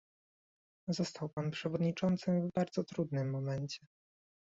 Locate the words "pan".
1.29-1.51